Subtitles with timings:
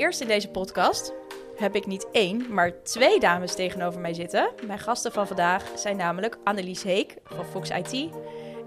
[0.00, 1.12] Eerst in deze podcast
[1.56, 4.50] heb ik niet één, maar twee dames tegenover mij zitten.
[4.66, 8.08] Mijn gasten van vandaag zijn namelijk Annelies Heek van Fox IT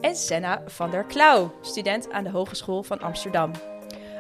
[0.01, 3.51] en Senna van der Klauw, student aan de Hogeschool van Amsterdam.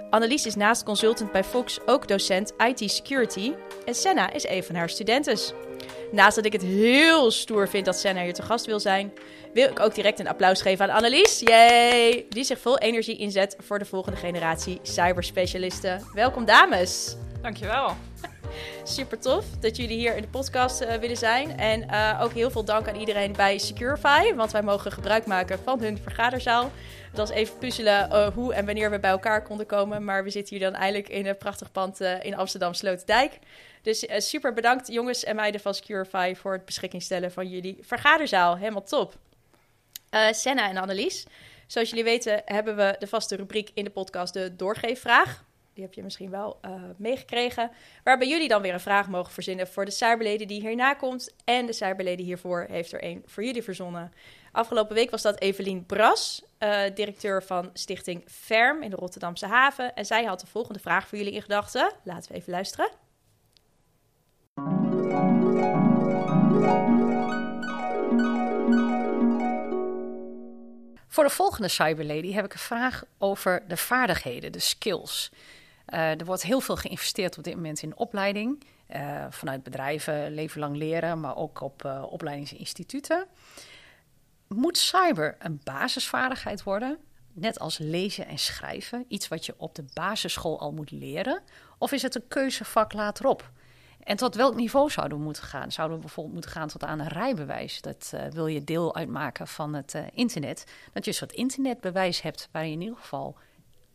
[0.09, 3.53] Annelies is naast consultant bij Fox ook docent IT Security
[3.85, 5.53] en Senna is een van haar studentes.
[6.13, 9.13] Naast dat ik het heel stoer vind dat Senna hier te gast wil zijn,
[9.53, 11.39] wil ik ook direct een applaus geven aan Annelies.
[11.39, 12.25] Yay!
[12.29, 16.01] Die zich vol energie inzet voor de volgende generatie cyberspecialisten.
[16.13, 17.15] Welkom dames!
[17.41, 17.95] Dankjewel.
[18.83, 21.57] Super tof dat jullie hier in de podcast uh, willen zijn.
[21.57, 25.59] En uh, ook heel veel dank aan iedereen bij Securify, want wij mogen gebruik maken
[25.63, 26.71] van hun vergaderzaal.
[27.11, 30.03] Dat was even puzzelen uh, hoe en wanneer we bij elkaar konden komen.
[30.03, 33.39] Maar we zitten hier dan eindelijk in een prachtig pand in Amsterdam Sloterdijk.
[33.83, 38.57] Dus super bedankt jongens en meiden van Securify voor het beschikking stellen van jullie vergaderzaal.
[38.57, 39.15] Helemaal top.
[40.31, 41.25] Senna en Annelies,
[41.67, 45.43] zoals jullie weten hebben we de vaste rubriek in de podcast de doorgeefvraag.
[45.73, 47.71] Die heb je misschien wel uh, meegekregen.
[48.03, 51.33] Waarbij jullie dan weer een vraag mogen verzinnen voor de cyberleden die hierna komt.
[51.45, 54.13] En de cyberleden hiervoor heeft er één voor jullie verzonnen.
[54.51, 56.43] Afgelopen week was dat Evelien Bras,
[56.93, 59.95] directeur van Stichting Ferm in de Rotterdamse haven.
[59.95, 61.91] En zij had de volgende vraag voor jullie in gedachten.
[62.03, 62.89] Laten we even luisteren.
[71.07, 75.31] Voor de volgende cyberlady heb ik een vraag over de vaardigheden, de skills.
[75.89, 78.63] Uh, er wordt heel veel geïnvesteerd op dit moment in opleiding.
[78.95, 83.27] Uh, vanuit bedrijven, leven lang leren, maar ook op uh, opleidingsinstituten.
[84.47, 86.97] Moet cyber een basisvaardigheid worden?
[87.33, 91.41] Net als lezen en schrijven, iets wat je op de basisschool al moet leren?
[91.77, 93.51] Of is het een keuzevak laterop?
[94.03, 95.71] En tot welk niveau zouden we moeten gaan?
[95.71, 97.81] Zouden we bijvoorbeeld moeten gaan tot aan een rijbewijs?
[97.81, 100.65] Dat uh, wil je deel uitmaken van het uh, internet.
[100.93, 103.37] Dat je een soort internetbewijs hebt waar je in ieder geval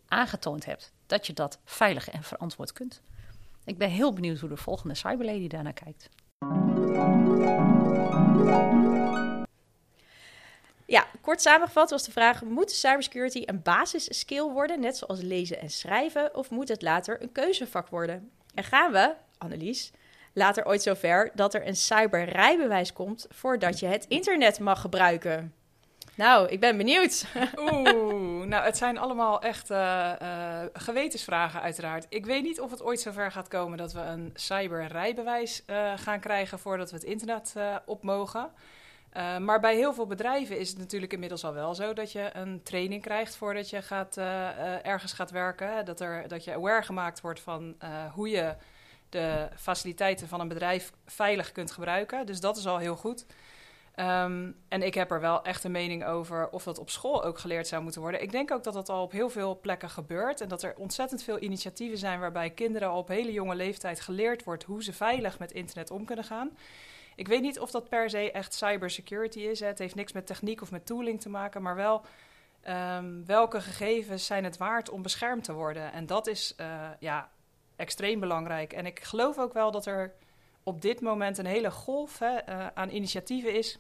[0.09, 3.01] aangetoond hebt dat je dat veilig en verantwoord kunt.
[3.65, 6.09] Ik ben heel benieuwd hoe de volgende cyberlady daarnaar kijkt.
[10.87, 15.71] Ja, kort samengevat was de vraag: moet cybersecurity een basisskill worden, net zoals lezen en
[15.71, 18.31] schrijven, of moet het later een keuzevak worden?
[18.55, 19.93] En gaan we, Annelies,
[20.33, 25.53] later ooit zover dat er een cyberrijbewijs komt voordat je het internet mag gebruiken?
[26.19, 27.27] Nou, ik ben benieuwd.
[27.73, 32.07] Oeh, nou, het zijn allemaal echt uh, uh, gewetensvragen, uiteraard.
[32.09, 36.21] Ik weet niet of het ooit zover gaat komen dat we een cyberrijbewijs uh, gaan
[36.21, 37.55] krijgen voordat we het internet
[37.87, 38.51] op mogen.
[39.39, 42.63] maar bij heel veel bedrijven is het natuurlijk inmiddels al wel zo dat je een
[42.63, 44.17] training krijgt voordat je gaat,
[44.83, 45.85] ergens gaat werken.
[45.85, 47.77] Dat, er, dat je aware gemaakt wordt van
[48.15, 48.55] hoe je
[49.09, 52.27] de faciliteiten van een bedrijf veilig kunt gebruiken.
[52.27, 53.27] Dus dat is al heel goed.
[53.97, 57.39] Um, en ik heb er wel echt een mening over of dat op school ook
[57.39, 58.23] geleerd zou moeten worden.
[58.23, 60.41] Ik denk ook dat dat al op heel veel plekken gebeurt.
[60.41, 64.45] En dat er ontzettend veel initiatieven zijn waarbij kinderen al op hele jonge leeftijd geleerd
[64.45, 66.57] wordt hoe ze veilig met internet om kunnen gaan.
[67.17, 69.61] Ik weet niet of dat per se echt cybersecurity is.
[69.61, 69.67] Hè.
[69.67, 72.05] Het heeft niks met techniek of met tooling te maken, maar wel
[72.69, 75.93] um, welke gegevens zijn het waard om beschermd te worden.
[75.93, 76.67] En dat is uh,
[76.99, 77.31] ja,
[77.79, 78.73] extreem belangrijk.
[78.73, 80.15] En ik geloof ook wel dat er
[80.63, 83.79] op dit moment een hele golf hè, uh, aan initiatieven is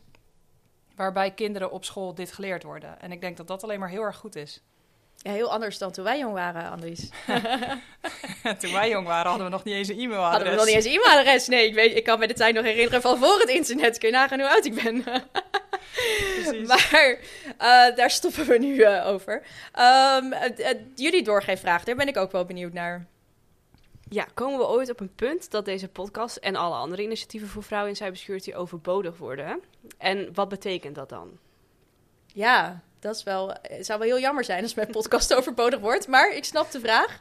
[0.96, 3.00] waarbij kinderen op school dit geleerd worden.
[3.00, 4.62] En ik denk dat dat alleen maar heel erg goed is.
[5.16, 7.08] Ja, heel anders dan toen wij jong waren, Andries.
[8.60, 10.30] toen wij jong waren hadden we nog niet eens een e-mailadres.
[10.30, 11.48] Hadden we nog niet eens een e-mailadres?
[11.48, 13.98] Nee, ik, weet, ik kan me de tijd nog herinneren van voor het internet.
[13.98, 15.04] Kun je nagaan hoe oud ik ben.
[16.66, 17.18] maar
[17.60, 19.42] uh, daar stoppen we nu uh, over.
[19.78, 23.06] Um, uh, jullie doorgeefvraag, daar ben ik ook wel benieuwd naar.
[24.10, 27.62] Ja, komen we ooit op een punt dat deze podcast en alle andere initiatieven voor
[27.62, 29.60] vrouwen in cybersecurity overbodig worden?
[29.98, 31.38] En wat betekent dat dan?
[32.26, 36.08] Ja, dat is wel, het zou wel heel jammer zijn als mijn podcast overbodig wordt.
[36.08, 37.20] Maar ik snap de vraag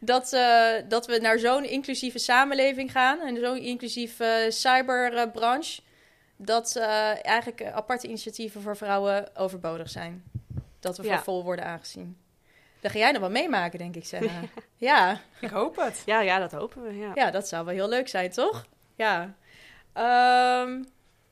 [0.00, 5.82] dat, uh, dat we naar zo'n inclusieve samenleving gaan en zo'n inclusieve uh, cyberbranche.
[6.36, 10.24] Dat uh, eigenlijk aparte initiatieven voor vrouwen overbodig zijn.
[10.80, 11.14] Dat we ja.
[11.14, 12.16] voor vol worden aangezien.
[12.80, 14.40] Dan ga jij nog wel meemaken, denk ik, Senna.
[14.76, 15.20] ja.
[15.40, 16.02] Ik hoop het.
[16.06, 16.96] Ja, ja, dat hopen we.
[16.96, 17.10] Ja.
[17.14, 18.66] ja, dat zou wel heel leuk zijn, toch?
[18.94, 19.34] Ja.
[20.62, 20.84] Um,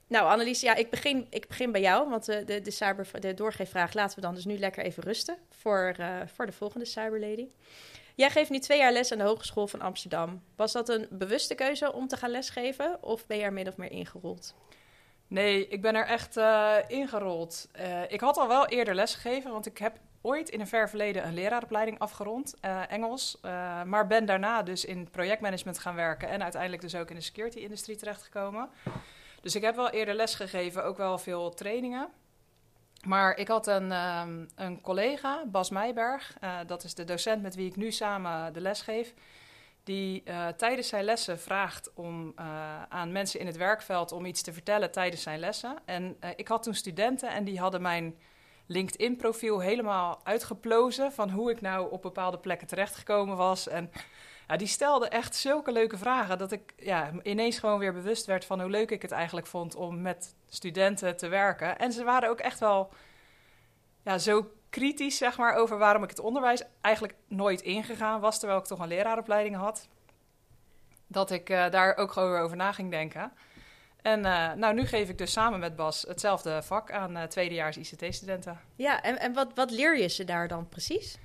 [0.08, 3.34] nou, Annelies, ja, ik begin, ik begin bij jou, want de, de, de, cyber, de
[3.34, 7.49] doorgeefvraag laten we dan dus nu lekker even rusten voor, uh, voor de volgende Cyberlady.
[8.14, 10.42] Jij geeft nu twee jaar les aan de Hogeschool van Amsterdam.
[10.56, 13.76] Was dat een bewuste keuze om te gaan lesgeven of ben je er min of
[13.76, 14.54] meer ingerold?
[15.26, 17.69] Nee, ik ben er echt uh, ingerold.
[17.81, 21.26] Uh, ik had al wel eerder lesgegeven, want ik heb ooit in een ver verleden
[21.26, 23.38] een leraaropleiding afgerond, uh, Engels.
[23.84, 27.96] maar ben daarna dus in projectmanagement gaan werken en uiteindelijk dus ook in de security-industrie
[27.96, 28.69] terechtgekomen.
[29.40, 32.08] Dus ik heb wel eerder lesgegeven, ook wel veel trainingen.
[33.05, 36.37] Maar ik had een, um, een collega, Bas Meijberg,
[36.67, 39.14] dat is de docent met wie ik nu samen de les geef
[39.84, 40.23] die
[40.56, 42.32] tijdens zijn lessen vraagt om,
[42.88, 45.76] aan mensen in het werkveld om iets te vertellen tijdens zijn lessen.
[45.84, 48.17] En ik had toen studenten en die hadden mijn
[48.66, 53.68] LinkedIn-profiel helemaal uitgeplozen van hoe ik nou op bepaalde plekken terechtgekomen was.
[53.68, 53.90] En
[54.48, 58.44] ja, die stelden echt zulke leuke vragen dat ik ja, ineens gewoon weer bewust werd
[58.44, 61.78] van hoe leuk ik het eigenlijk vond om met studenten te werken.
[61.78, 62.92] En ze waren ook echt wel
[64.02, 68.60] ja, zo kritisch zeg maar, over waarom ik het onderwijs eigenlijk nooit ingegaan was, terwijl
[68.60, 69.88] ik toch een leraaropleiding had.
[71.06, 73.32] Dat ik uh, daar ook gewoon weer over na ging denken.
[74.06, 77.76] En uh, nou, nu geef ik dus samen met Bas hetzelfde vak aan uh, tweedejaars
[77.76, 78.61] ICT-studenten.
[78.76, 81.19] Ja, en, en wat, wat leer je ze daar dan precies?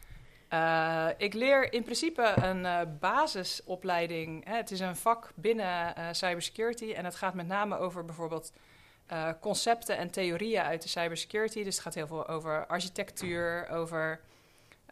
[1.18, 4.46] ik leer in principe een basisopleiding.
[4.46, 4.56] Hè.
[4.56, 8.52] Het is een vak binnen cybersecurity en het gaat met name over bijvoorbeeld
[9.40, 11.64] concepten en theorieën uit de cybersecurity.
[11.64, 14.20] Dus het gaat heel veel over architectuur, over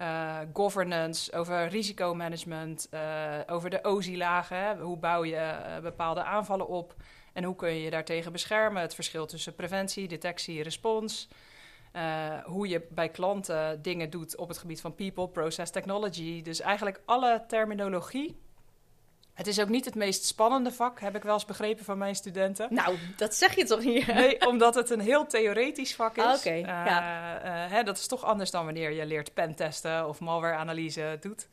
[0.01, 2.99] uh, governance, over risicomanagement, uh,
[3.47, 4.79] over de OSI-lagen.
[4.79, 6.95] Hoe bouw je bepaalde aanvallen op
[7.33, 8.81] en hoe kun je je daartegen beschermen?
[8.81, 11.29] Het verschil tussen preventie, detectie, respons.
[12.43, 16.41] hoe je bij klanten dingen doet op het gebied van people, process, technology.
[16.41, 18.39] Dus eigenlijk alle terminologie
[19.39, 22.15] het is ook niet het meest spannende vak, heb ik wel eens begrepen van mijn
[22.15, 22.67] studenten.
[22.69, 24.07] Nou, dat zeg je toch niet?
[24.07, 26.23] Nee, omdat het een heel theoretisch vak is.
[26.23, 27.43] Ah, Oké, okay, ja.
[27.43, 31.47] Uh, hè, dat is toch anders dan wanneer je leert pentesten of malware-analyse doet.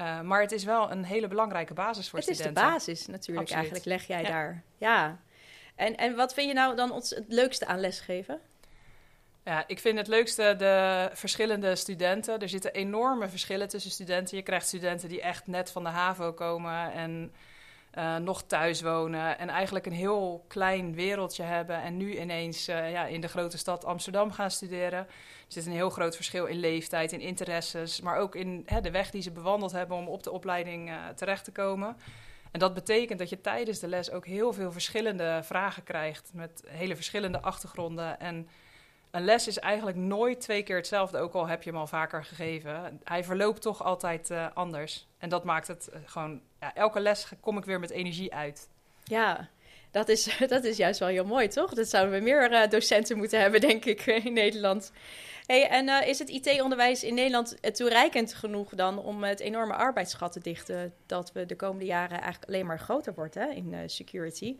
[0.00, 2.62] Uh, maar het is wel een hele belangrijke basis voor het studenten.
[2.62, 3.70] Het is de basis natuurlijk Absoluut.
[3.70, 4.28] eigenlijk, leg jij ja.
[4.28, 4.62] daar.
[4.76, 5.18] Ja.
[5.74, 8.40] En, en wat vind je nou dan ons het leukste aan lesgeven?
[9.44, 12.40] Ja, ik vind het leukste de verschillende studenten.
[12.40, 14.36] Er zitten enorme verschillen tussen studenten.
[14.36, 17.32] Je krijgt studenten die echt net van de HAVO komen en
[17.98, 19.38] uh, nog thuis wonen.
[19.38, 21.82] En eigenlijk een heel klein wereldje hebben.
[21.82, 24.98] En nu ineens uh, ja, in de grote stad Amsterdam gaan studeren.
[24.98, 25.06] Er
[25.48, 28.00] zit een heel groot verschil in leeftijd, in interesses.
[28.00, 31.08] Maar ook in hè, de weg die ze bewandeld hebben om op de opleiding uh,
[31.14, 31.96] terecht te komen.
[32.50, 36.30] En dat betekent dat je tijdens de les ook heel veel verschillende vragen krijgt.
[36.34, 38.20] Met hele verschillende achtergronden.
[38.20, 38.48] En
[39.10, 42.24] een les is eigenlijk nooit twee keer hetzelfde, ook al heb je hem al vaker
[42.24, 43.00] gegeven.
[43.04, 45.06] Hij verloopt toch altijd uh, anders.
[45.18, 48.68] En dat maakt het uh, gewoon, ja, elke les kom ik weer met energie uit.
[49.04, 49.48] Ja,
[49.90, 51.74] dat is, dat is juist wel heel mooi, toch?
[51.74, 54.92] Dat zouden we meer uh, docenten moeten hebben, denk ik, in Nederland.
[55.46, 60.40] Hey, en is het IT-onderwijs in Nederland toereikend genoeg dan om het enorme arbeidsgat te
[60.40, 64.56] dichten dat we de komende jaren eigenlijk alleen maar groter wordt hè, in security?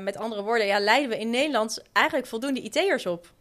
[0.00, 3.32] met andere woorden, ja, leiden we in Nederland eigenlijk voldoende IT'ers op?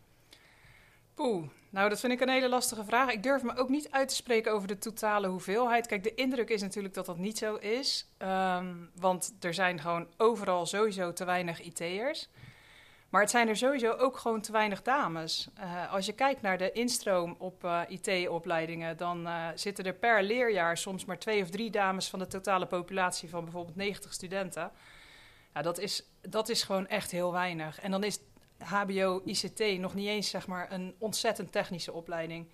[1.70, 3.12] Nou dat vind ik een hele lastige vraag.
[3.12, 5.88] Ik durf me ook niet uit te spreken over de totale hoeveelheid.
[5.88, 8.08] Kijk, de indruk is natuurlijk dat dat niet zo is.
[8.18, 12.30] Um, want er zijn gewoon overal sowieso te weinig IT'ers.
[13.10, 15.50] Maar het zijn er sowieso ook gewoon te weinig dames.
[15.60, 20.24] Uh, als je kijkt naar de instroom op uh, IT-opleidingen, dan uh, zitten er per
[20.24, 24.72] leerjaar soms maar twee of drie dames van de totale populatie van bijvoorbeeld 90 studenten.
[25.54, 27.80] Ja, dat is, dat is gewoon echt heel weinig.
[27.80, 28.20] En dan is
[28.58, 32.48] HBO, ICT nog niet eens zeg maar een ontzettend technische opleiding.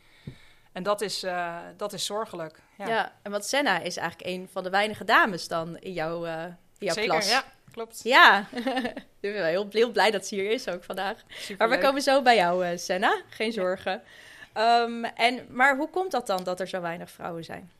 [0.71, 2.59] En dat is, uh, dat is zorgelijk.
[2.77, 2.87] Ja.
[2.87, 3.13] ja.
[3.21, 6.55] en wat Senna is eigenlijk een van de weinige dames dan in, jouw uh, in
[6.77, 7.29] jouw Zeker, klas.
[7.29, 7.99] ja, klopt.
[8.03, 8.47] Ja,
[9.19, 11.23] ik ben heel, heel blij dat ze hier is ook vandaag.
[11.27, 11.57] Superleuk.
[11.57, 13.21] Maar we komen zo bij jou, uh, Senna.
[13.29, 14.01] Geen zorgen.
[14.53, 14.81] Ja.
[14.81, 17.71] Um, en, maar hoe komt dat dan dat er zo weinig vrouwen zijn?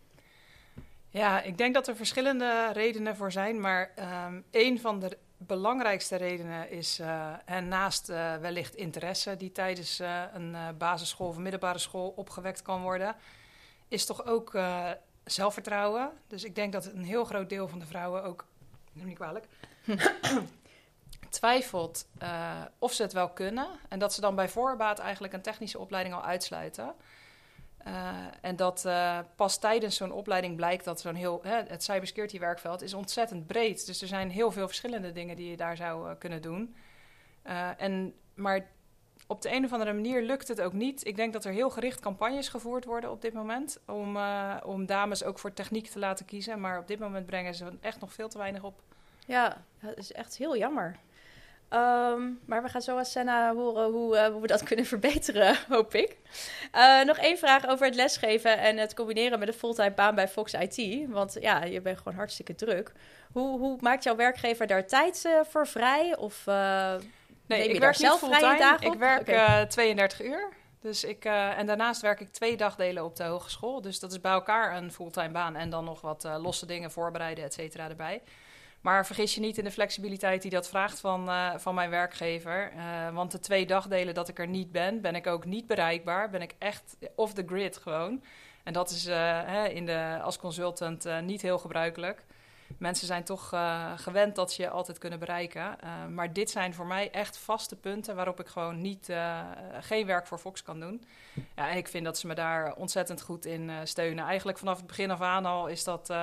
[1.10, 3.60] Ja, ik denk dat er verschillende redenen voor zijn.
[3.60, 3.92] Maar
[4.28, 10.00] um, een van de belangrijkste redenen is, uh, en naast uh, wellicht interesse die tijdens
[10.00, 13.16] uh, een basisschool of middelbare school opgewekt kan worden,
[13.88, 14.60] is toch ook
[15.24, 16.12] zelfvertrouwen.
[16.28, 18.46] Dus ik denk dat een heel groot deel van de vrouwen ook,
[18.94, 19.46] neem niet kwalijk,
[21.30, 22.08] twijfelt
[22.80, 23.68] of ze het wel kunnen.
[23.90, 26.96] En dat ze dan bij voorbaat eigenlijk een technische opleiding al uitsluiten.
[27.88, 31.40] Uh, en dat uh, pas tijdens zo'n opleiding blijkt dat zo'n heel.
[31.44, 33.86] Hè, het cybersecurity werkveld is ontzettend breed.
[33.86, 36.76] Dus er zijn heel veel verschillende dingen die je daar zou uh, kunnen doen.
[37.78, 38.68] en, maar
[39.28, 41.08] op de een of andere manier lukt het ook niet.
[41.08, 43.80] Ik denk dat er heel gericht campagnes gevoerd worden op dit moment.
[43.88, 44.18] Om,
[44.64, 46.60] om dames ook voor techniek te laten kiezen.
[46.60, 48.82] Maar op dit moment brengen ze echt nog veel te weinig op.
[49.26, 51.00] Ja, dat is echt heel jammer.
[51.72, 55.58] Ehm, maar we gaan zo aan Senna horen hoe, eh, hoe we dat kunnen verbeteren,
[55.70, 56.18] hoop ik.
[56.72, 60.28] Eh, nog één vraag over het lesgeven en het combineren met een fulltime baan bij
[60.28, 61.10] Fox IT.
[61.10, 62.92] Want ja, je bent gewoon hartstikke druk.
[63.32, 66.18] Hoe, hoe maakt jouw werkgever daar tijd eh, voor vrij?
[66.18, 66.46] Of
[67.46, 70.50] nee, ik werk zelf vrije dagen Ik werk 32 uur.
[70.82, 73.82] Dus ik, en daarnaast werk ik twee dagdelen op de hogeschool.
[73.82, 77.44] Dus dat is bij elkaar een fulltime baan en dan nog wat losse dingen voorbereiden,
[77.44, 78.22] et cetera, erbij.
[78.82, 82.72] Maar vergis je niet in de flexibiliteit die dat vraagt van, uh, van mijn werkgever.
[82.76, 86.30] Uh, want de twee dagdelen dat ik er niet ben, ben ik ook niet bereikbaar.
[86.30, 88.24] Ben ik echt off the grid gewoon.
[88.64, 92.24] En dat is hè, in de, als consultant niet heel gebruikelijk.
[92.78, 93.54] Mensen zijn toch
[93.96, 95.76] gewend dat ze je altijd kunnen bereiken.
[96.10, 99.14] maar dit zijn voor mij echt vaste punten waarop ik gewoon niet,
[99.80, 101.04] geen werk voor Fox kan doen.
[101.56, 104.26] Ja, en ik vind dat ze me daar ontzettend goed in steunen.
[104.26, 106.14] Eigenlijk vanaf het begin af aan al is dat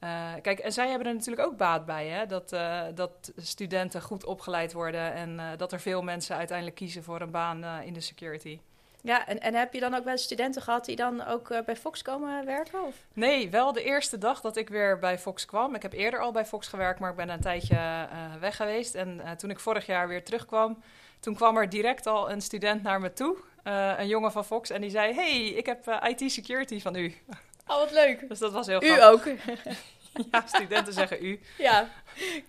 [0.00, 2.26] uh, kijk, en zij hebben er natuurlijk ook baat bij, hè?
[2.26, 7.02] Dat, uh, dat studenten goed opgeleid worden en uh, dat er veel mensen uiteindelijk kiezen
[7.02, 8.60] voor een baan in de security.
[9.02, 12.02] Ja, en, en heb je dan ook wel studenten gehad die dan ook bij Fox
[12.02, 12.82] komen werken?
[12.86, 12.96] Of?
[13.12, 15.74] Nee, wel de eerste dag dat ik weer bij Fox kwam.
[15.74, 18.08] Ik heb eerder al bij Fox gewerkt, maar ik ben een tijdje
[18.40, 18.94] weg geweest.
[18.94, 20.82] En toen ik vorig jaar weer terugkwam,
[21.20, 23.36] toen kwam er direct al een student naar me toe,
[23.96, 27.14] een jongen van Fox, en die zei: Hey, ik heb IT security van u.
[27.66, 28.28] Oh, wat leuk.
[28.28, 29.24] Dus dat was heel U ook.
[30.30, 31.40] ja, studenten zeggen u.
[31.58, 31.88] Ja,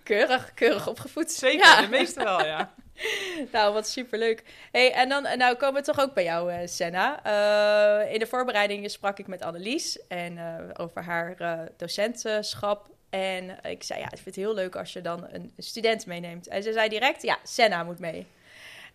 [0.02, 1.32] keurig, keurig opgevoed.
[1.32, 1.80] Zeker, ja.
[1.80, 2.72] de meeste wel, ja.
[3.52, 4.42] nou, wat superleuk.
[4.72, 7.26] Hey, en dan nou komen we toch ook bij jou, uh, Senna.
[7.26, 11.36] Uh, in de voorbereidingen sprak ik met Annelies en, uh, over haar
[11.76, 12.88] docentschap.
[13.10, 16.48] En ik zei, ja, ik vind het heel leuk als je dan een student meeneemt.
[16.48, 18.26] En ze zei direct, ja, Senna moet mee.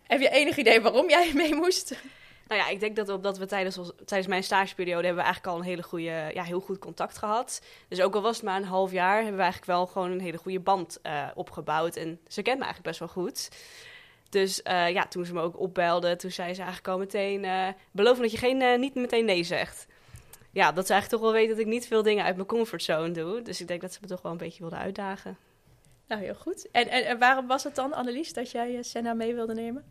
[0.06, 1.94] Heb je enig idee waarom jij mee moest?
[2.48, 5.58] Nou ja, ik denk dat, dat we tijdens, tijdens mijn stageperiode hebben we eigenlijk al
[5.58, 7.62] een hele goede, ja, heel goed contact gehad.
[7.88, 10.20] Dus ook al was het maar een half jaar, hebben we eigenlijk wel gewoon een
[10.20, 11.96] hele goede band uh, opgebouwd.
[11.96, 13.50] En ze kent me eigenlijk best wel goed.
[14.28, 17.68] Dus uh, ja, toen ze me ook opbelde, toen zei ze eigenlijk al meteen, uh,
[17.90, 19.86] beloven dat je geen, niet meteen nee zegt.
[20.50, 23.10] Ja, dat ze eigenlijk toch wel weten dat ik niet veel dingen uit mijn comfortzone
[23.10, 23.42] doe.
[23.42, 25.36] Dus ik denk dat ze me toch wel een beetje wilden uitdagen.
[26.06, 26.70] Nou, heel goed.
[26.70, 29.84] En, en, en waarom was het dan, Annelies, dat jij Senna mee wilde nemen?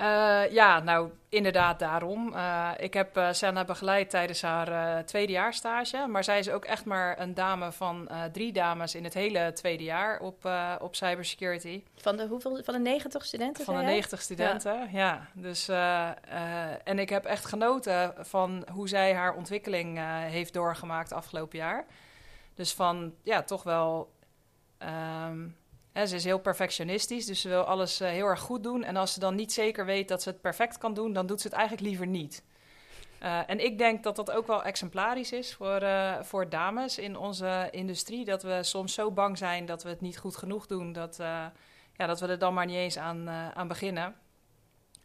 [0.00, 2.32] Uh, ja, nou inderdaad daarom.
[2.34, 6.84] Uh, ik heb uh, Senna begeleid tijdens haar tweede stage, Maar zij is ook echt
[6.84, 10.48] maar een dame van drie dames in het hele tweede jaar op,
[10.80, 11.82] op cybersecurity.
[11.96, 12.60] Van de hoeveel?
[12.64, 13.64] Van de 90 studenten?
[13.64, 14.88] Van de 90 studenten, ja.
[14.92, 15.26] ja.
[15.32, 15.68] Dus,
[16.84, 21.84] en ik heb echt genoten van hoe zij haar ontwikkeling heeft doorgemaakt afgelopen jaar.
[22.54, 24.12] Dus van ja, toch wel.
[24.78, 25.56] Um,
[25.94, 28.84] ze is heel perfectionistisch, dus ze wil alles uh, heel erg goed doen.
[28.84, 31.40] En als ze dan niet zeker weet dat ze het perfect kan doen, dan doet
[31.40, 32.44] ze het eigenlijk liever niet.
[33.22, 37.16] Uh, en ik denk dat dat ook wel exemplarisch is voor, uh, voor dames in
[37.16, 38.24] onze industrie.
[38.24, 41.16] Dat we soms zo bang zijn dat we het niet goed genoeg doen, dat,
[41.96, 44.14] ja, dat we er dan maar niet eens aan, aan beginnen.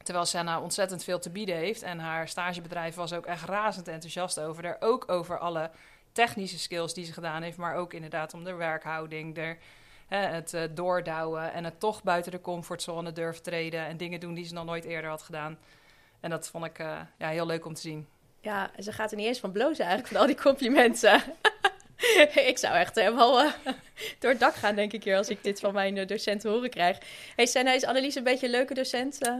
[0.03, 1.81] Terwijl Senna ontzettend veel te bieden heeft.
[1.81, 4.65] En haar stagebedrijf was ook echt razend enthousiast over.
[4.65, 5.71] Er ook over alle
[6.11, 9.57] technische skills die ze gedaan heeft, maar ook inderdaad om de werkhouding, de
[10.07, 14.45] het uh, doordouwen en het toch buiten de comfortzone durven treden en dingen doen die
[14.45, 15.57] ze nog nooit eerder had gedaan.
[16.19, 18.07] En dat vond ik uh, ja, heel leuk om te zien.
[18.41, 21.23] Ja, ze gaat er niet eens van blozen eigenlijk van al die complimenten.
[22.51, 23.51] ik zou echt helemaal uh,
[24.19, 26.97] door het dak gaan, denk ik, hier als ik dit van mijn docenten horen krijg.
[27.35, 29.31] Hey Senna, is Annelies een beetje een leuke docent?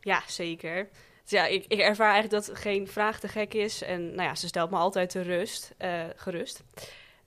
[0.00, 0.88] Ja, zeker.
[1.22, 3.82] Dus ja, ik, ik ervaar eigenlijk dat geen vraag te gek is.
[3.82, 5.74] En nou ja, ze stelt me altijd te rust,
[6.16, 6.62] gerust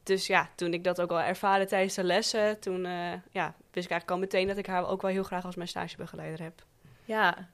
[0.06, 3.86] dus ja, toen ik dat ook al ervaren tijdens de lessen, toen uh, ja, wist
[3.86, 6.64] ik eigenlijk al meteen dat ik haar ook wel heel graag als mijn stagebegeleider heb.
[7.06, 7.50] Ja,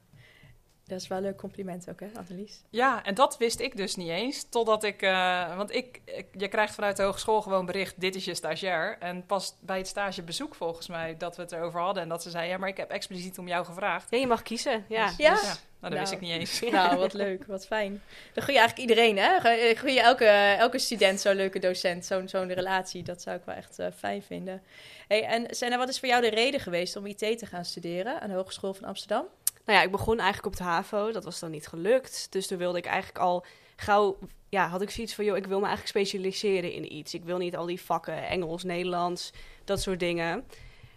[0.91, 2.61] dat is wel een leuk compliment ook, hè, Annelies?
[2.69, 4.49] Ja, en dat wist ik dus niet eens.
[4.49, 8.25] Totdat ik, uh, want ik, ik, je krijgt vanuit de hogeschool gewoon bericht: dit is
[8.25, 8.97] je stagiair.
[8.99, 12.03] En pas bij het stagebezoek, volgens mij, dat we het erover hadden.
[12.03, 14.11] En dat ze zei: ja, maar ik heb expliciet om jou gevraagd.
[14.11, 14.85] Ja, je mag kiezen.
[14.87, 15.07] Ja.
[15.07, 15.33] Dus, ja?
[15.33, 15.53] Dus, ja.
[15.79, 16.59] Nou, dat wist ik niet eens.
[16.71, 18.01] Nou, wat leuk, wat fijn.
[18.33, 19.39] Dan gun je eigenlijk iedereen, hè?
[19.75, 23.03] Gun je elke, elke student zo'n leuke docent, zo'n zo'n relatie.
[23.03, 24.61] Dat zou ik wel echt uh, fijn vinden.
[25.07, 28.21] Hey, en Senna, wat is voor jou de reden geweest om IT te gaan studeren
[28.21, 29.25] aan de Hogeschool van Amsterdam?
[29.65, 31.11] Nou ja, ik begon eigenlijk op de HAVO.
[31.11, 32.27] Dat was dan niet gelukt.
[32.29, 34.17] Dus toen wilde ik eigenlijk al gauw...
[34.49, 37.13] Ja, had ik zoiets van, joh, ik wil me eigenlijk specialiseren in iets.
[37.13, 39.31] Ik wil niet al die vakken, Engels, Nederlands,
[39.63, 40.47] dat soort dingen.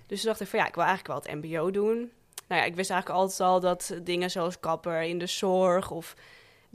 [0.07, 2.11] Dus toen dacht ik van, ja, ik wil eigenlijk wel het mbo doen
[2.47, 6.15] nou ja, ik wist eigenlijk altijd al dat dingen zoals kapper in de zorg of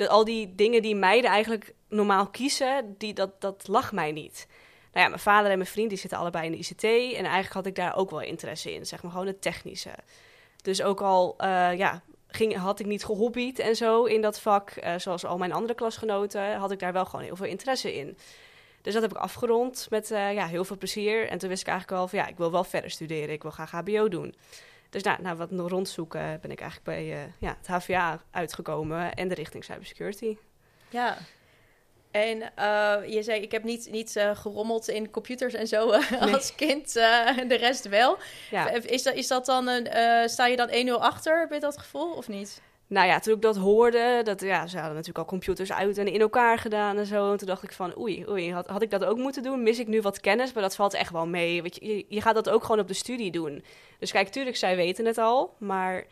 [0.07, 4.47] al die dingen die meiden eigenlijk normaal kiezen, die, dat, dat lag mij niet.
[4.91, 7.53] Nou ja, mijn vader en mijn vriend die zitten allebei in de ICT en eigenlijk
[7.53, 9.93] had ik daar ook wel interesse in, zeg maar gewoon het technische.
[10.61, 14.73] Dus ook al uh, ja, ging, had ik niet gehobbied en zo in dat vak,
[14.83, 18.17] uh, zoals al mijn andere klasgenoten, had ik daar wel gewoon heel veel interesse in.
[18.81, 21.27] Dus dat heb ik afgerond met eh, ja, heel veel plezier.
[21.27, 23.29] En toen wist ik eigenlijk wel van ja, ik wil wel verder studeren.
[23.29, 24.35] Ik wil graag HBO doen.
[24.89, 29.27] Dus nou, na wat rondzoeken ben ik eigenlijk bij eh, ja, het HVA uitgekomen en
[29.27, 30.37] de richting cybersecurity.
[30.89, 31.17] Ja.
[32.11, 36.11] En eh, je zei, ik heb niet, niet eh, gerommeld in computers en zo eh,
[36.11, 36.33] Nee.
[36.33, 38.17] als kind, de rest wel.
[38.51, 38.69] Ja.
[38.69, 39.87] Is, dat, is dat dan een,
[40.29, 42.61] sta je dan 1-0 achter met dat gevoel of niet?
[42.87, 46.07] Nou ja, toen ik dat hoorde, dat, ja, ze hadden natuurlijk al computers uit en
[46.07, 47.31] in elkaar gedaan en zo.
[47.31, 49.63] En toen dacht ik van, oei, oei, had, had ik dat ook moeten doen?
[49.63, 50.53] Mis ik nu wat kennis?
[50.53, 51.55] Maar dat valt echt wel mee.
[51.55, 53.63] Je, je, je gaat dat ook gewoon op de studie doen.
[53.99, 56.05] Dus kijk, tuurlijk, zij weten het al, maar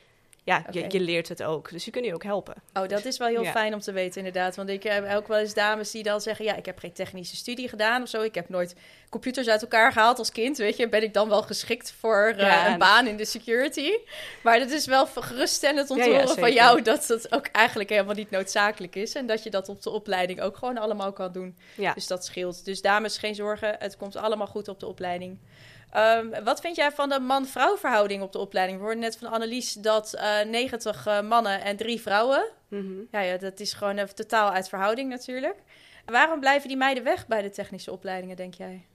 [0.48, 1.70] ja, je, je leert het ook.
[1.70, 2.54] Dus je kunt je ook helpen.
[2.74, 3.51] Oh, dat is wel heel Ja.
[3.51, 4.56] fijn om te weten inderdaad.
[4.56, 6.46] Want ik heb ook wel eens dames die dan zeggen...
[6.46, 8.22] ja, ik heb geen technische studie gedaan of zo.
[8.22, 8.75] Ik heb nooit
[9.10, 10.89] computers uit elkaar gehaald als kind, weet je.
[10.89, 12.72] Ben ik dan wel geschikt voor eh, Ja.
[12.72, 13.92] een baan in de security?
[14.44, 16.82] Maar het is wel geruststellend om te horen van jou...
[16.82, 19.16] dat dat ook eigenlijk helemaal niet noodzakelijk is.
[19.16, 21.58] En dat je dat op de opleiding ook gewoon allemaal kan doen.
[21.75, 21.94] Ja.
[21.94, 22.66] Dus dat scheelt.
[22.66, 23.75] Dus dames, geen zorgen.
[23.80, 25.38] Het komt allemaal goed op de opleiding.
[25.91, 28.77] Ehm, wat vind jij van de man-vrouw verhouding op de opleiding?
[28.77, 32.48] We hoorden net van Annelies dat eh 90 eh, mannen en drie vrouwen...
[32.67, 32.94] Mhm.
[33.12, 35.56] Ja, ja, dat is gewoon totaal uit verhouding natuurlijk.
[36.06, 38.86] Waarom blijven die meiden weg bij de technische opleidingen, denk jij?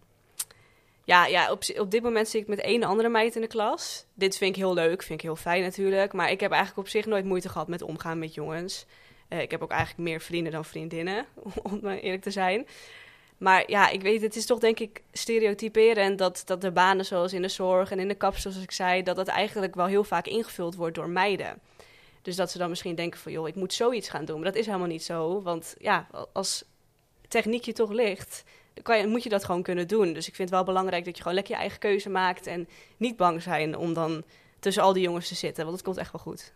[1.04, 4.06] Ja, ja op, op dit moment zit ik met één andere meid in de klas.
[4.14, 6.12] Dit vind ik heel leuk, vind ik heel fijn natuurlijk.
[6.12, 8.87] Maar ik heb eigenlijk op zich nooit moeite gehad met omgaan met jongens.
[9.28, 11.26] Eh, ik heb ook eigenlijk meer vrienden dan vriendinnen,
[11.72, 12.66] om eerlijk te zijn.
[13.42, 17.32] Maar ja, ik weet, het is toch denk ik stereotyperen dat, dat de banen zoals
[17.32, 20.04] in de zorg en in de kapsel, zoals ik zei, dat dat eigenlijk wel heel
[20.04, 21.61] vaak ingevuld wordt door meiden.
[22.22, 24.37] Dus dat ze dan misschien denken van, joh, ik moet zoiets gaan doen.
[24.37, 26.64] Maar dat is helemaal niet zo, want ja, als
[27.28, 28.44] techniek je toch ligt,
[28.75, 30.12] dan kan je, moet je dat gewoon kunnen doen.
[30.12, 32.68] Dus ik vind het wel belangrijk dat je gewoon lekker je eigen keuze maakt en
[32.96, 34.22] niet bang zijn om dan
[34.58, 36.52] tussen al die jongens te zitten, want het komt echt wel goed.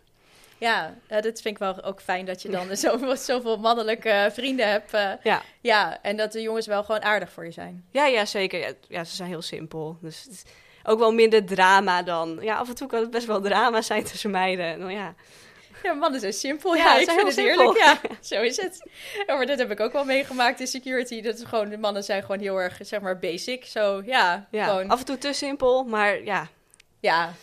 [0.59, 4.69] Ja, eh, dat vind ik wel ook fijn dat je dan zoveel, zoveel mannelijke vrienden
[4.69, 4.93] hebt.
[4.93, 5.41] eh, Ja.
[5.61, 7.85] ja, en dat de jongens wel gewoon aardig voor je zijn.
[7.91, 8.75] Ja, ja, zeker.
[8.87, 9.97] Ja, ze zijn heel simpel.
[10.01, 10.43] Dus het is
[10.83, 12.37] ook wel minder drama dan...
[12.41, 14.79] Ja, af en toe kan het best wel drama zijn tussen meiden.
[14.79, 15.13] Nou ja,
[15.83, 16.75] Ja, mannen zijn simpel.
[16.75, 17.77] Ja, Ja, ze ik zijn vind het heel heerlijk.
[17.77, 17.99] Ja,
[18.35, 18.89] zo is het.
[19.27, 21.21] Ja, maar dat heb ik ook wel meegemaakt in security.
[21.21, 23.65] Dat is gewoon, de mannen zijn gewoon heel erg, zeg maar, basic.
[23.65, 24.65] Zo, ja, ja.
[24.65, 24.89] gewoon.
[24.89, 26.47] af en toe te simpel, maar ja.
[26.99, 27.33] Ja.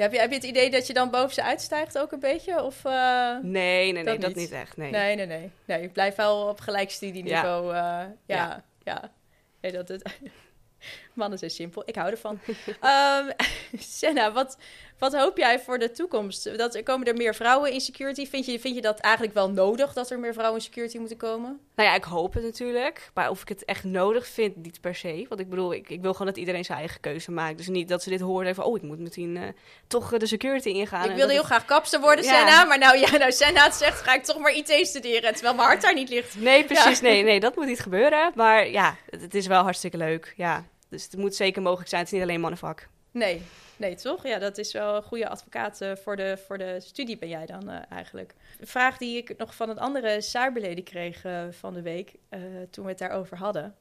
[0.00, 2.20] Ja, Heb je, heb je het idee dat je dan boven ze uitstijgt ook een
[2.20, 2.62] beetje?
[2.62, 4.50] Of, eh, Nee, nee, nee, Dat dat, niet.
[4.50, 4.76] echt.
[4.76, 4.90] Nee.
[4.90, 5.50] Nee, nee, nee.
[5.64, 7.74] Nee, ik blijf wel op gelijk studieniveau.
[7.74, 8.64] Ja, ja.
[8.84, 9.12] ja.
[9.60, 10.18] Nee, dat het...
[11.14, 11.82] Mannen zijn simpel.
[11.86, 12.40] Ik hou ervan.
[12.80, 13.30] Ehm
[13.98, 14.58] Senna, wat,
[15.00, 16.58] wat hoop jij voor de toekomst?
[16.58, 18.26] Dat, komen er meer vrouwen in security?
[18.26, 21.16] Vind je, vind je dat eigenlijk wel nodig dat er meer vrouwen in security moeten
[21.16, 21.60] komen?
[21.74, 23.10] Nou ja, ik hoop het natuurlijk.
[23.14, 25.26] Maar of ik het echt nodig vind, niet per se.
[25.28, 27.56] Want ik bedoel, ik, ik wil gewoon dat iedereen zijn eigen keuze maakt.
[27.56, 28.64] Dus niet dat ze dit horen van...
[28.64, 29.42] Oh, ik moet meteen eh,
[29.86, 31.10] toch eh, de security ingaan.
[31.10, 32.38] ik wilde heel graag kapster worden, Ja.
[32.38, 32.64] Senna.
[32.64, 35.32] Maar nou, ja, nou, Senna het zegt, ga ik toch maar IT studeren.
[35.32, 36.40] Terwijl mijn hart daar niet ligt.
[36.40, 37.00] Nee, precies.
[37.00, 38.32] Nee, nee, dat moet niet gebeuren.
[38.34, 40.32] Maar ja, het, het is wel hartstikke leuk.
[40.36, 40.64] Ja.
[40.88, 42.00] Dus het moet zeker mogelijk zijn.
[42.00, 42.88] Het is niet alleen mannenvak.
[43.12, 43.42] Nee,
[43.80, 44.26] nee, toch?
[44.26, 47.46] Ja, dat is wel een goede advocaat eh, voor, de, voor de studie ben jij
[47.46, 48.34] dan eh, eigenlijk.
[48.60, 52.14] Een vraag die ik nog van een andere cyberlady kreeg eh, van de week,
[52.70, 53.74] toen we het daarover hadden.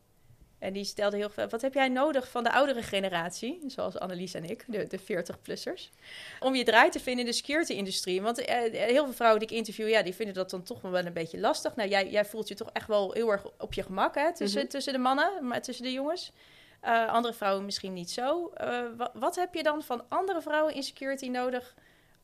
[0.59, 4.33] En die stelde heel veel, wat heb jij nodig van de oudere generatie, zoals Annelies
[4.33, 5.89] en ik, de, de 40-plussers,
[6.39, 8.21] om je draai te vinden in de security-industrie?
[8.21, 11.13] Want heel veel vrouwen die ik interview, ja, die vinden dat dan toch wel een
[11.13, 11.75] beetje lastig.
[11.75, 14.62] Nou, jij, jij voelt je toch echt wel heel erg op je gemak, hè, tussen,
[14.62, 14.69] Mhm.
[14.69, 16.31] tussen de mannen, maar tussen de jongens.
[16.79, 18.47] Eh, andere vrouwen misschien niet zo.
[18.53, 21.75] Eh, wa- wat heb je dan van andere vrouwen in security nodig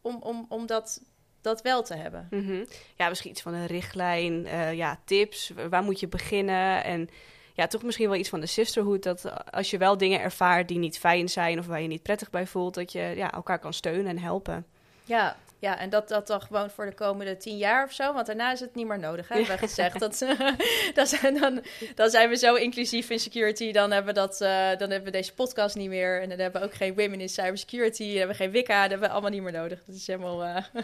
[0.01, 1.01] om, om, om dat,
[1.41, 2.27] dat wel te hebben?
[2.29, 2.65] Mhm.
[2.95, 4.45] Ja, misschien iets van een richtlijn.
[4.45, 5.51] eh, ja, tips.
[5.69, 6.83] Waar moet je beginnen?
[6.83, 7.09] En
[7.53, 9.03] ja, toch misschien wel iets van de sisterhood.
[9.03, 11.59] Dat als je wel dingen ervaart die niet fijn zijn...
[11.59, 12.73] of waar je niet prettig bij voelt...
[12.73, 14.65] dat je ja, elkaar kan steunen en helpen.
[15.03, 15.35] Ja,
[15.65, 18.13] ja en dat, dat dan gewoon voor de komende tien jaar of zo.
[18.13, 19.99] Want daarna is het niet meer nodig, hebben we gezegd.
[19.99, 20.25] Dat,
[20.93, 21.63] dat zijn dan,
[21.95, 23.71] dan zijn we zo inclusief in security.
[23.71, 26.21] Dan hebben, we dat, eh, dan hebben we deze podcast niet meer.
[26.21, 28.07] En dan hebben we ook geen women in cybersecurity.
[28.07, 28.81] Dan hebben we geen WICA.
[28.81, 29.83] Dat hebben we allemaal niet meer nodig.
[29.85, 30.43] Dat is helemaal...
[30.43, 30.63] eh,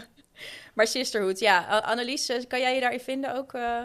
[0.74, 1.80] maar sisterhood, ja.
[1.80, 3.54] Annelies, eh, kan jij je daarin vinden ook?
[3.54, 3.80] eh?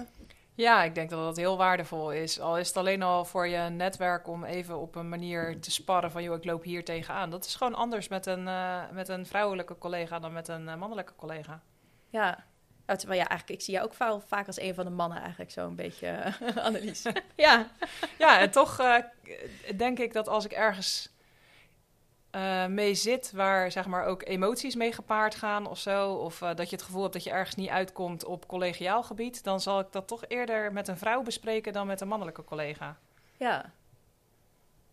[0.57, 2.39] Ja, ik denk dat dat heel waardevol is.
[2.39, 6.11] Al is het alleen al voor je netwerk om even op een manier te sparren
[6.11, 6.23] van...
[6.23, 7.29] joh, ik loop hier tegenaan.
[7.29, 10.75] Dat is gewoon anders met een, eh, met een vrouwelijke collega dan met een eh,
[10.75, 11.61] mannelijke collega.
[12.09, 12.45] Ja.
[12.85, 15.67] Terwijl ja, eigenlijk, ik zie jou ook vaak, als een van de mannen eigenlijk zo
[15.67, 17.05] een beetje, eh, Annelies.
[17.35, 17.67] ja.
[18.17, 19.01] Ja, en toch
[19.75, 21.09] denk ik dat als ik ergens
[22.37, 23.31] eh, mee zit...
[23.31, 26.13] waar zeg maar ook emoties mee gepaard gaan of zo...
[26.13, 29.43] of eh, dat je het gevoel hebt dat je ergens niet uitkomt op collegiaal gebied...
[29.43, 32.97] dan zal ik dat toch eerder met een vrouw bespreken dan met een mannelijke collega.
[33.37, 33.71] Ja.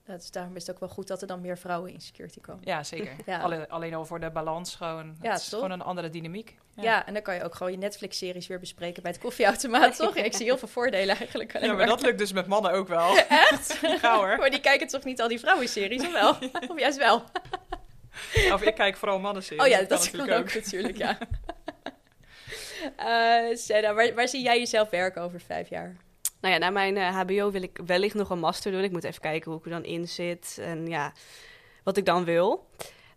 [0.06, 2.40] Dat is, daarom is het ook wel goed dat er dan meer vrouwen in security
[2.40, 2.62] komen.
[2.64, 3.12] Ja, zeker.
[3.26, 3.40] Ja.
[3.40, 5.16] Alleen, alleen al voor de balans gewoon.
[5.22, 5.60] Ja, het is toch?
[5.60, 6.56] gewoon een andere dynamiek.
[6.76, 7.06] Ja.
[7.06, 10.16] en dan kan je ook gewoon je Netflix-series weer bespreken bij het koffieautomaat, toch?
[10.16, 11.60] Ja, ik zie heel veel voordelen eigenlijk.
[11.60, 13.16] Ja, maar dat lukt dus met mannen ook wel.
[13.50, 13.80] Echt?
[13.82, 14.36] Gauw hoor.
[14.36, 16.36] Maar die kijken toch niet al die vrouwenseries, of wel?
[16.68, 17.24] of juist wel?
[18.52, 21.18] Of ik kijk vooral mannen Oh ja, dat kan ook natuurlijk, ja.
[23.54, 25.96] Senna, waar, waar zie jij jezelf werken over vijf jaar?
[26.44, 28.82] Nou ja, na mijn eh, HBO wil ik wellicht nog een master doen.
[28.82, 31.12] Ik moet even kijken hoe ik er dan in zit en ja,
[31.82, 32.66] wat ik dan wil.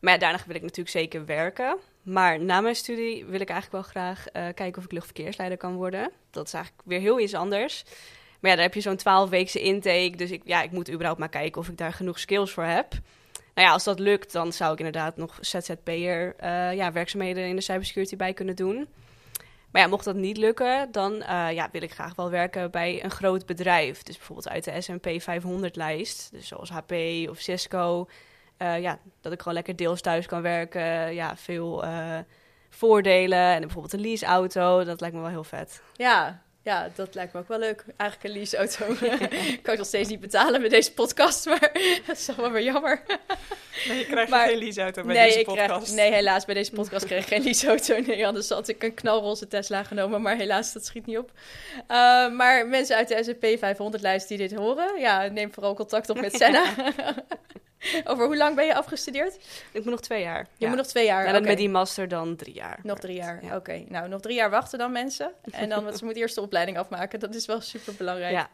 [0.01, 1.77] Maar daarna wil ik natuurlijk zeker werken.
[2.01, 5.75] Maar na mijn studie wil ik eigenlijk wel graag eh, kijken of ik luchtverkeersleider kan
[5.75, 6.11] worden.
[6.31, 7.83] Dat is eigenlijk weer heel iets anders.
[8.39, 10.13] Maar ja, daar heb je zo'n 12 weekse intake.
[10.15, 12.91] Dus ik, ja, ik moet überhaupt maar kijken of ik daar genoeg skills voor heb.
[13.53, 17.55] Nou ja, als dat lukt, dan zou ik inderdaad nog ZZP'er uh, ja, werkzaamheden in
[17.55, 18.87] de cybersecurity bij kunnen doen.
[19.77, 23.03] Maar ja, mocht dat niet lukken, dan uh, ja, wil ik graag wel werken bij
[23.03, 24.03] een groot bedrijf.
[24.03, 26.31] Dus bijvoorbeeld uit de S&P 500-lijst.
[26.31, 26.93] Dus zoals HP
[27.29, 28.07] of Cisco.
[28.57, 31.13] Uh, ja, dat ik gewoon lekker deels thuis kan werken.
[31.13, 32.17] Ja, veel uh,
[32.69, 33.53] voordelen.
[33.53, 35.81] En bijvoorbeeld een leaseauto, dat lijkt me wel heel vet.
[35.93, 37.85] Ja, ja, dat lijkt me ook wel leuk.
[37.97, 38.85] Eigenlijk een leaseauto
[39.63, 41.71] kan ik nog steeds niet betalen met deze podcast, maar
[42.07, 43.01] dat is wel weer jammer.
[43.87, 45.93] Nee, je krijgt Maar- geen leaseauto bij nee, deze ik podcast.
[45.93, 47.99] Krijg, nee, helaas, bij deze podcast kreeg ik geen leaseauto.
[47.99, 51.31] Nee, anders had ik een knalroze Tesla genomen, maar helaas, dat schiet niet op.
[51.77, 51.87] Uh,
[52.31, 56.35] maar mensen uit de S&P 500-lijst die dit horen, ja, neem vooral contact op met
[56.35, 56.63] Senna.
[58.09, 59.35] Over hoe lang ben je afgestudeerd?
[59.71, 60.39] Ik moet nog twee jaar.
[60.39, 60.67] Je ja.
[60.67, 61.25] moet nog twee jaar.
[61.25, 61.49] Ja, dan oké.
[61.49, 62.79] met die master dan drie jaar.
[62.83, 63.55] Nog drie jaar, Ja.
[63.55, 63.83] oké.
[63.87, 65.31] Nou, nog drie jaar wachten dan mensen.
[65.51, 67.19] En dan, want ze moeten eerst de opleiding afmaken.
[67.19, 68.31] Dat is wel super belangrijk.
[68.31, 68.49] Ja.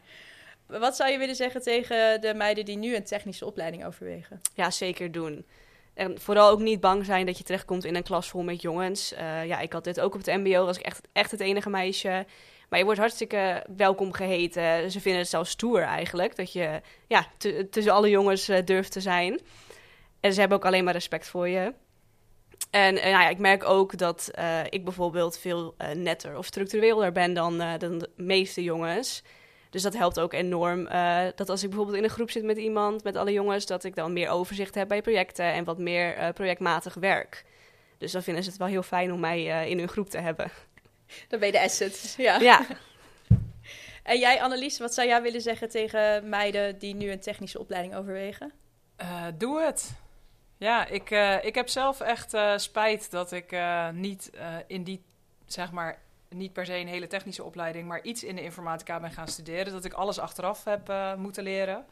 [0.66, 4.40] Wat zou je willen zeggen tegen de meiden die nu een technische opleiding overwegen?
[4.54, 5.46] Ja, zeker doen.
[5.94, 9.12] En vooral ook niet bang zijn dat je terechtkomt in een klas vol met jongens.
[9.12, 11.70] Uh, ja, ik had dit ook op het mbo, was ik echt, echt het enige
[11.70, 12.26] meisje.
[12.68, 14.90] Maar je wordt hartstikke welkom geheten.
[14.90, 17.26] Ze vinden het zelfs stoer eigenlijk, dat je ja,
[17.70, 19.40] tussen alle jongens uh, durft te zijn.
[20.20, 21.74] En ze hebben ook alleen maar respect voor je.
[22.70, 24.30] En uh, nou ja, ik merk ook dat
[24.68, 29.22] ik bijvoorbeeld veel netter of structureler ben dan, dan de meeste jongens.
[29.74, 30.86] Dus dat helpt ook enorm.
[30.86, 33.84] Uh, dat als ik bijvoorbeeld in een groep zit met iemand, met alle jongens, dat
[33.84, 37.44] ik dan meer overzicht heb bij projecten en wat meer uh, projectmatig werk.
[37.98, 40.18] Dus dan vinden ze het wel heel fijn om mij uh, in hun groep te
[40.18, 40.50] hebben.
[41.28, 42.14] Dan ben je de asset.
[42.16, 42.40] Ja.
[42.40, 42.66] Ja.
[44.02, 47.94] En jij, Annelies, wat zou jij willen zeggen tegen meiden die nu een technische opleiding
[47.94, 48.52] overwegen?
[49.00, 49.92] Uh, doe het.
[50.58, 54.30] Ja, ik, uh, ik heb zelf echt uh, spijt dat ik uh, niet
[54.66, 55.04] in die,
[55.46, 55.98] zeg maar,
[56.34, 59.72] niet per se een hele technische opleiding, maar iets in de informatica ben gaan studeren.
[59.72, 61.84] Dat ik alles achteraf heb moeten leren.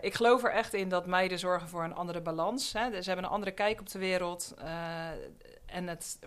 [0.00, 2.72] ik geloof er echt in dat meiden zorgen voor een andere balans.
[2.72, 3.02] Hè.
[3.02, 4.54] Ze hebben een andere kijk op de wereld.
[5.66, 6.18] en het,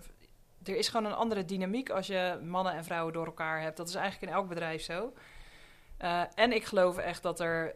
[0.64, 3.76] er is gewoon een andere dynamiek als je mannen en vrouwen door elkaar hebt.
[3.76, 5.12] Dat is eigenlijk in elk bedrijf zo.
[6.34, 7.72] En ik geloof echt dat er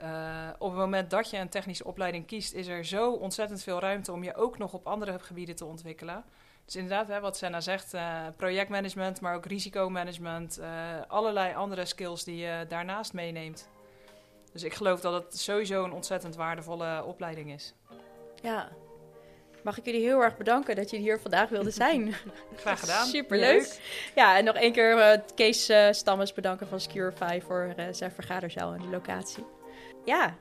[0.58, 4.12] op het moment dat je een technische opleiding kiest, is er zo ontzettend veel ruimte
[4.12, 6.24] om je ook nog op andere gebieden te ontwikkelen.
[6.70, 10.60] Dus inderdaad, hè, wat Senna zegt, uh, projectmanagement, maar ook risicomanagement,
[11.08, 13.68] allerlei andere skills die je daarnaast meeneemt.
[14.52, 17.74] Dus ik geloof dat het sowieso een ontzettend waardevolle opleiding is.
[18.42, 18.68] Ja.
[19.62, 22.14] Mag ik jullie heel erg bedanken dat jullie hier vandaag wilden zijn.
[22.56, 23.06] Graag gedaan.
[23.06, 23.60] Superleuk.
[23.60, 24.12] Leuk.
[24.14, 28.12] Ja, en nog één keer uh, Kees uh, Stammes bedanken van Securify voor uh, zijn
[28.12, 29.44] vergaderzaal en de locatie.
[30.04, 30.36] Ja,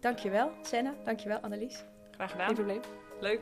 [0.00, 0.94] dankjewel Senna.
[1.04, 1.84] Dankjewel Annelies.
[2.10, 2.46] Graag gedaan.
[2.46, 2.80] Geen probleem.
[3.20, 3.40] Leuk.